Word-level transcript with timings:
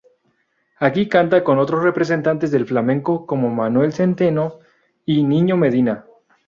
Aquí 0.79 1.07
canta 1.07 1.43
con 1.43 1.59
otros 1.59 1.83
representantes 1.83 2.49
del 2.49 2.65
flamenco 2.65 3.27
como 3.27 3.51
Manuel 3.51 3.93
Centeno 3.93 4.55
y 5.05 5.19
el 5.19 5.29
Niño 5.29 5.57
Medina. 5.57 6.05